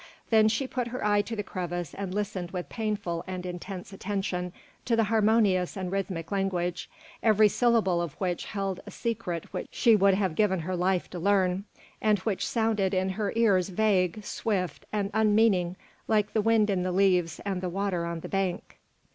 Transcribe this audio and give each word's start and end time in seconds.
Then 0.31 0.47
she 0.47 0.65
put 0.65 0.87
her 0.87 1.05
eye 1.05 1.21
to 1.21 1.35
the 1.35 1.43
crevice 1.43 1.93
and 1.93 2.11
listened 2.11 2.49
with 2.49 2.69
painful 2.69 3.23
and 3.27 3.45
intense 3.45 3.93
attention 3.93 4.51
to 4.85 4.95
the 4.95 5.03
harmonious 5.03 5.77
and 5.77 5.91
rhythmic 5.91 6.31
language, 6.31 6.89
every 7.21 7.47
syllable 7.47 8.01
of 8.01 8.15
which 8.15 8.45
held 8.45 8.79
a 8.87 8.89
secret 8.89 9.53
which 9.53 9.67
she 9.69 9.95
would 9.95 10.15
have 10.15 10.33
given 10.33 10.61
her 10.61 10.75
life 10.75 11.07
to 11.11 11.19
learn, 11.19 11.65
and 12.01 12.17
which 12.17 12.47
sounded 12.47 12.95
in 12.95 13.09
her 13.09 13.31
ears 13.35 13.69
vague, 13.69 14.25
swift, 14.25 14.87
and 14.91 15.11
unmeaning 15.13 15.75
like 16.07 16.33
the 16.33 16.41
wind 16.41 16.71
in 16.71 16.81
the 16.81 16.91
leaves 16.91 17.39
and 17.45 17.61
the 17.61 17.69
water 17.69 18.03
on 18.03 18.21
the 18.21 18.27
bank. 18.27 18.79